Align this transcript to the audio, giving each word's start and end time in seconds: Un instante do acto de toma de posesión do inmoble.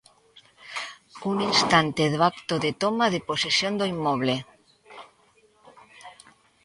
Un 1.31 1.37
instante 1.51 2.03
do 2.13 2.19
acto 2.31 2.55
de 2.63 2.71
toma 2.81 3.05
de 3.13 3.23
posesión 3.29 3.73
do 3.79 3.85
inmoble. 3.93 4.35